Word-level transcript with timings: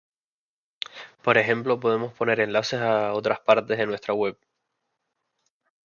Por 1.21 1.37
ejemplo 1.37 1.79
podemos 1.79 2.11
poner 2.13 2.39
enlaces 2.39 2.79
a 2.81 3.13
otras 3.13 3.39
partes 3.41 3.77
de 3.77 3.85
nuestra 3.85 4.15
Web. 4.15 4.35